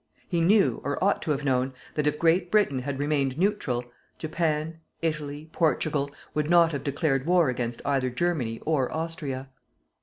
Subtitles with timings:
[0.27, 3.85] He knew, or ought to have known, that if Great Britain had remained neutral,
[4.17, 9.51] Japan, Italy, Portugal, would not have declared war against either Germany or Austria.